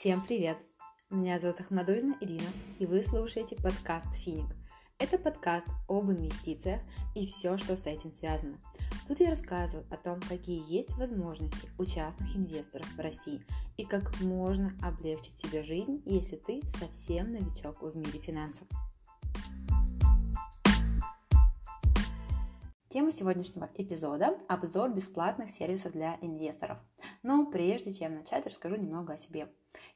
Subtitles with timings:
[0.00, 0.56] Всем привет!
[1.10, 2.46] Меня зовут Ахмадульна Ирина,
[2.78, 4.46] и вы слушаете подкаст «Финик».
[5.00, 6.80] Это подкаст об инвестициях
[7.16, 8.60] и все, что с этим связано.
[9.08, 13.44] Тут я рассказываю о том, какие есть возможности у частных инвесторов в России
[13.76, 18.68] и как можно облегчить себе жизнь, если ты совсем новичок в мире финансов.
[22.88, 26.78] Тема сегодняшнего эпизода– обзор бесплатных сервисов для инвесторов.
[27.24, 29.48] Но прежде чем начать, расскажу немного о себе.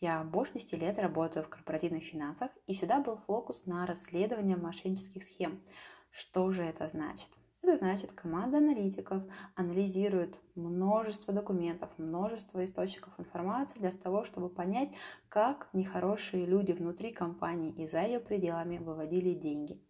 [0.00, 5.24] Я больше 10 лет работаю в корпоративных финансах и всегда был фокус на расследование мошеннических
[5.24, 5.62] схем.
[6.10, 7.30] Что же это значит?
[7.62, 9.22] Это значит, команда аналитиков
[9.54, 14.90] анализирует множество документов, множество источников информации для того, чтобы понять,
[15.30, 19.82] как нехорошие люди внутри компании и за ее пределами выводили деньги.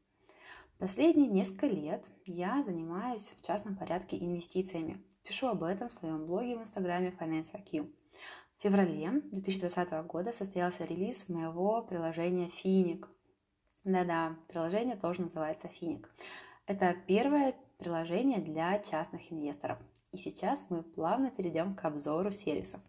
[0.79, 5.03] Последние несколько лет я занимаюсь в частном порядке инвестициями.
[5.25, 7.91] Пишу об этом в своем блоге в инстаграме FinanceIQ.
[8.59, 13.07] В феврале 2020 года состоялся релиз моего приложения Финик.
[13.85, 16.09] Да-да, приложение тоже называется Финик.
[16.65, 19.79] Это первое приложение для частных инвесторов.
[20.11, 22.81] И сейчас мы плавно перейдем к обзору сервисов.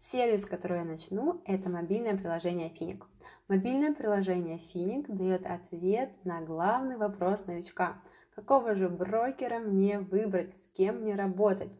[0.00, 3.06] Сервис, с которого я начну, это мобильное приложение Финик.
[3.46, 8.02] Мобильное приложение Финик дает ответ на главный вопрос новичка.
[8.34, 11.78] Какого же брокера мне выбрать, с кем мне работать?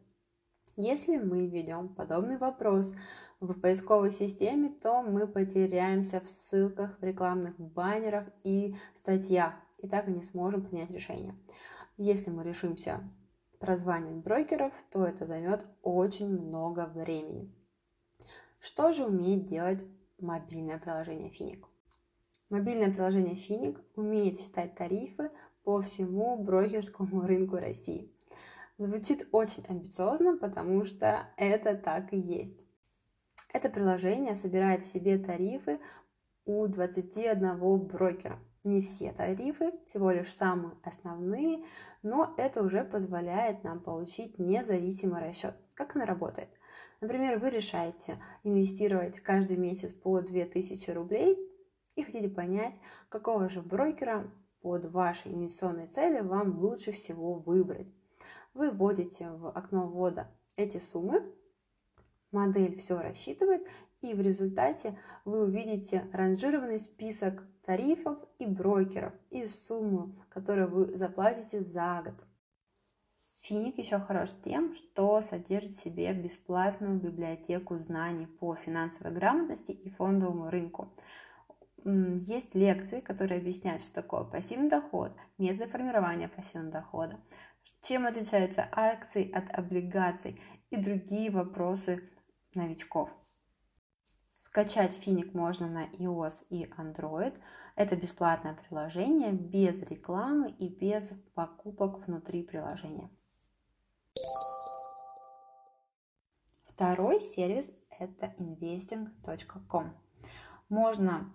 [0.81, 2.95] Если мы введем подобный вопрос
[3.41, 10.09] в поисковой системе, то мы потеряемся в ссылках, в рекламных баннерах и статьях, и так
[10.09, 11.35] и не сможем принять решение.
[11.97, 13.01] Если мы решимся
[13.59, 17.53] прозванивать брокеров, то это займет очень много времени.
[18.61, 19.85] Что же умеет делать
[20.20, 21.67] мобильное приложение Финик?
[22.51, 25.33] Мобильное приложение Финик умеет считать тарифы
[25.65, 28.13] по всему брокерскому рынку России.
[28.79, 32.61] Звучит очень амбициозно, потому что это так и есть.
[33.53, 35.81] Это приложение собирает в себе тарифы
[36.45, 38.39] у 21 брокера.
[38.63, 41.64] Не все тарифы, всего лишь самые основные,
[42.05, 45.57] но это уже позволяет нам получить независимый расчет.
[45.75, 46.48] Как она работает?
[47.01, 51.36] Например, вы решаете инвестировать каждый месяц по 2000 рублей
[51.97, 57.98] и хотите понять, какого же брокера под ваши инвестиционные цели вам лучше всего выбрать.
[58.55, 61.23] Вы вводите в окно ввода эти суммы,
[62.33, 63.67] модель все рассчитывает,
[64.01, 71.63] и в результате вы увидите ранжированный список тарифов и брокеров и сумму, которую вы заплатите
[71.63, 72.14] за год.
[73.41, 79.91] Финик еще хорош тем, что содержит в себе бесплатную библиотеку знаний по финансовой грамотности и
[79.91, 80.92] фондовому рынку.
[81.85, 87.20] Есть лекции, которые объясняют, что такое пассивный доход, методы формирования пассивного дохода,
[87.80, 90.40] чем отличаются акции от облигаций
[90.70, 92.05] и другие вопросы
[92.55, 93.11] новичков.
[94.39, 97.39] Скачать Финик можно на iOS и Android.
[97.74, 103.11] Это бесплатное приложение без рекламы и без покупок внутри приложения.
[106.67, 109.96] Второй сервис это investing.com.
[110.68, 111.34] Можно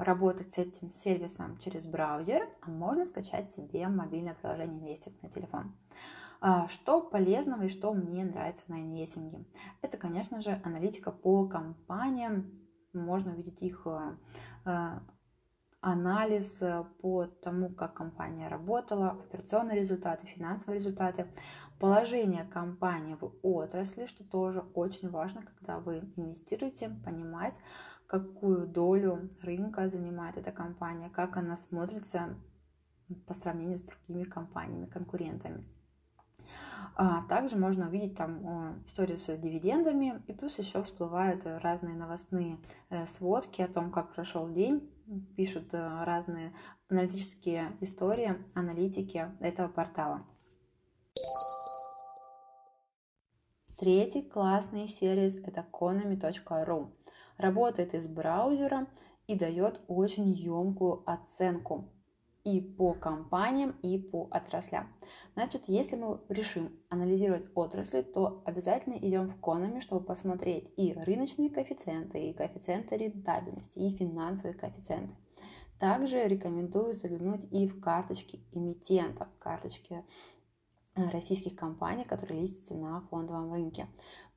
[0.00, 5.74] работать с этим сервисом через браузер, а можно скачать себе мобильное приложение Investing на телефон.
[6.40, 9.44] А, что полезного и что мне нравится на инвестинге?
[9.82, 12.50] Это, конечно же, аналитика по компаниям.
[12.92, 15.00] Можно увидеть их э,
[15.80, 16.62] анализ
[17.00, 21.28] по тому, как компания работала, операционные результаты, финансовые результаты
[21.78, 27.54] положение компании в отрасли, что тоже очень важно, когда вы инвестируете, понимать,
[28.10, 32.34] какую долю рынка занимает эта компания, как она смотрится
[33.28, 35.64] по сравнению с другими компаниями, конкурентами.
[36.96, 43.06] А также можно увидеть там истории с дивидендами, и плюс еще всплывают разные новостные э,
[43.06, 44.90] сводки о том, как прошел день,
[45.36, 46.52] пишут э, разные
[46.88, 50.26] аналитические истории, аналитики этого портала.
[53.78, 56.90] Третий классный сервис это economy.ru.
[57.40, 58.86] Работает из браузера
[59.26, 61.88] и дает очень емкую оценку
[62.44, 64.88] и по компаниям, и по отраслям.
[65.32, 71.48] Значит, если мы решим анализировать отрасли, то обязательно идем в Economy, чтобы посмотреть и рыночные
[71.48, 75.14] коэффициенты, и коэффициенты рентабельности, и финансовые коэффициенты.
[75.78, 80.04] Также рекомендую заглянуть и в карточки эмитентов, карточки
[80.94, 83.86] российских компаний, которые листятся на фондовом рынке.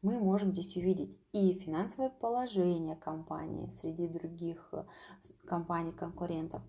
[0.02, 4.84] Мы можем здесь увидеть и финансовое положение компании среди других э,
[5.46, 6.62] компаний-конкурентов,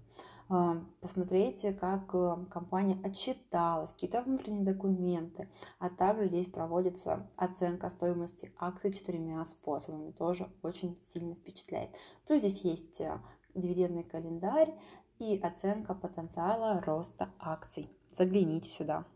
[0.49, 5.49] а, посмотрите, как э, компания отчиталась, какие-то внутренние документы,
[5.79, 11.91] а также здесь проводится оценка стоимости акций четырьмя способами, тоже очень сильно впечатляет.
[12.27, 13.19] Плюс здесь есть э,
[13.55, 14.75] дивидендный календарь
[15.19, 17.89] и оценка потенциала роста акций.
[18.13, 19.07] Загляните сюда.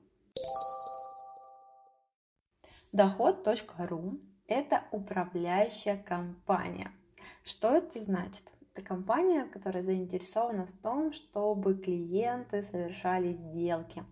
[2.92, 6.90] Доход.ру– это управляющая компания.
[7.44, 8.50] Что это значит?
[8.72, 14.04] Это компания, которая заинтересована в том, чтобы клиенты совершали сделки.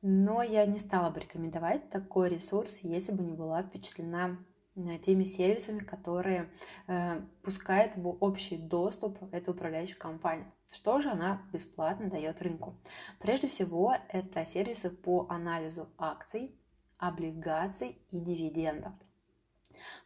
[0.00, 4.38] Но я не стала бы рекомендовать такой ресурс, если бы не была впечатлена
[4.76, 6.48] э, теми сервисами, которые
[6.86, 10.50] э, пускает в общий доступ эта управляющая компания.
[10.72, 12.80] Что же она бесплатно дает рынку?
[13.18, 16.56] Прежде всего, это сервисы по анализу акций,
[17.00, 18.92] облигаций и дивидендов.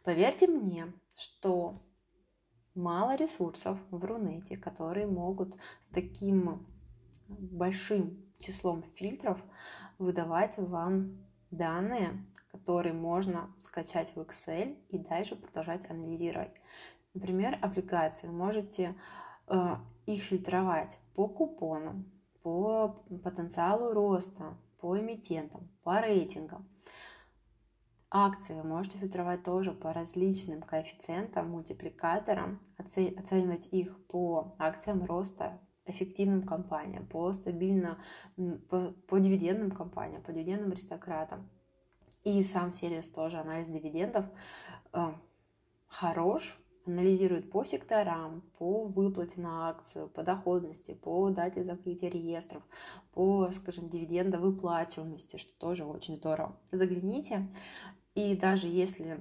[0.03, 1.81] Поверьте мне, что
[2.73, 6.65] мало ресурсов в Рунете, которые могут с таким
[7.27, 9.37] большим числом фильтров
[9.97, 11.17] выдавать вам
[11.51, 16.53] данные, которые можно скачать в Excel и дальше продолжать анализировать.
[17.13, 18.27] Например, облигации.
[18.27, 18.95] Можете
[19.47, 19.75] э,
[20.05, 26.67] их фильтровать по купонам, по потенциалу роста, по эмитентам, по рейтингам.
[28.17, 36.43] Акции вы можете фильтровать тоже по различным коэффициентам, мультипликаторам, оценивать их по акциям роста, эффективным
[36.43, 37.99] компаниям, по стабильно,
[38.69, 41.49] по, по дивидендным компаниям, по дивидендным аристократам.
[42.23, 44.23] И сам сервис тоже, анализ дивидендов,
[44.93, 45.11] э,
[45.87, 52.63] хорош, анализирует по секторам, по выплате на акцию, по доходности, по дате закрытия реестров,
[53.11, 56.55] по, скажем, дивидендовыплачиваемости, что тоже очень здорово.
[56.71, 57.45] Загляните,
[58.15, 59.19] и даже если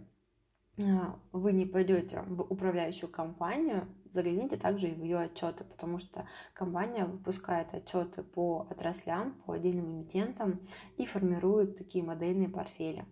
[0.82, 6.26] а, вы не пойдете в управляющую компанию, загляните также и в ее отчеты, потому что
[6.52, 10.61] компания выпускает отчеты по отраслям, по отдельным эмитентам
[10.96, 13.05] и формирует такие модельные портфели.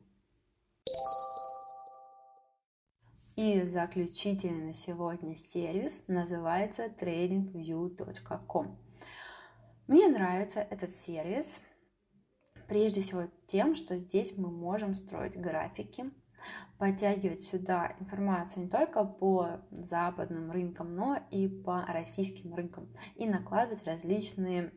[3.36, 8.78] И заключительный на сегодня сервис называется tradingview.com.
[9.86, 11.62] Мне нравится этот сервис,
[12.72, 16.10] Прежде всего тем, что здесь мы можем строить графики,
[16.78, 23.84] подтягивать сюда информацию не только по западным рынкам, но и по российским рынкам и накладывать
[23.84, 24.72] различные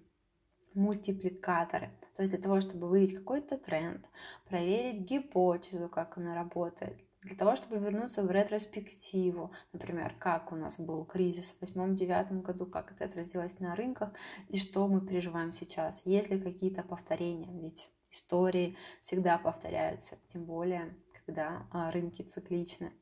[0.74, 1.89] мультипликаторы.
[2.18, 4.06] То есть для того, чтобы выявить какой-то тренд,
[4.50, 10.80] проверить гипотезу, как она работает, для того, чтобы вернуться в ретроспективу, например, как у нас
[10.80, 14.12] был кризис в 2008-2009 году, как это отразилось на рынках
[14.48, 16.04] и что мы переживаем сейчас.
[16.06, 17.51] Есть ли какие-то повторения?
[17.60, 20.95] Ведь истории всегда повторяются, тем более,
[21.25, 22.94] когда а, рынки цикличны.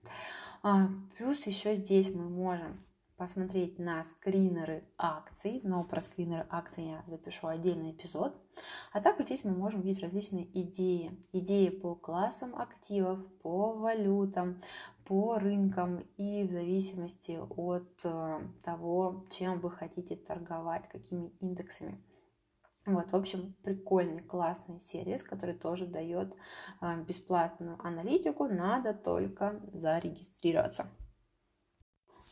[0.62, 0.88] А,
[1.18, 2.82] плюс еще здесь мы можем
[3.24, 8.36] посмотреть на скринеры акций, но про скринеры акций я запишу отдельный эпизод.
[8.92, 11.18] А также здесь мы можем видеть различные идеи.
[11.32, 14.62] Идеи по классам активов, по валютам,
[15.06, 22.04] по рынкам и в зависимости от э, того, чем вы хотите торговать, какими индексами.
[22.86, 26.36] Вот, в общем, прикольный, классный сервис, который тоже дает
[26.82, 30.90] э, бесплатную аналитику, надо только зарегистрироваться.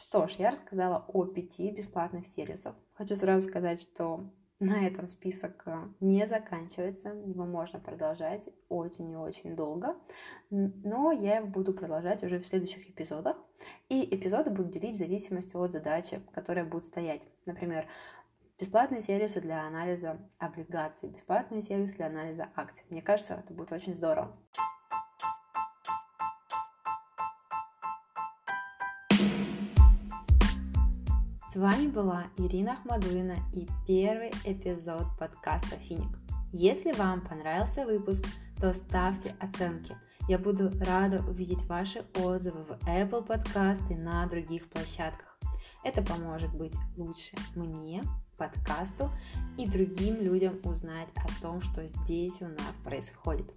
[0.01, 2.75] Что ж, я рассказала о пяти бесплатных сервисах.
[2.93, 9.15] Хочу сразу сказать, что на этом список э, не заканчивается, его можно продолжать очень и
[9.15, 9.95] очень долго,
[10.49, 13.37] но я его буду продолжать уже в следующих эпизодах,
[13.89, 17.21] и эпизоды буду делить в зависимости от задачи, которая будет стоять.
[17.45, 17.85] Например,
[18.59, 22.85] бесплатные сервисы для анализа облигаций, бесплатные сервисы для анализа акций.
[22.89, 24.35] Мне кажется, это будет очень здорово.
[31.51, 36.17] С вами была Ирина Ахмадулина и первый эпизод подкаста «Финик».
[36.53, 38.25] Если вам понравился выпуск,
[38.61, 39.97] то ставьте оценки.
[40.29, 45.37] Я буду рада увидеть ваши отзывы в Apple Podcast и на других площадках.
[45.83, 48.01] Это поможет быть лучше мне,
[48.37, 49.11] подкасту
[49.57, 53.51] и другим людям узнать о том, что здесь у нас происходит.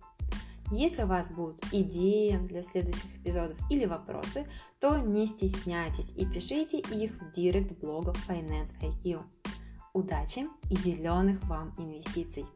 [0.71, 4.47] Если у вас будут идеи для следующих эпизодов или вопросы,
[4.80, 9.23] то не стесняйтесь и пишите их в директ блога Finance IQ.
[9.92, 12.47] Удачи и зеленых вам инвестиций!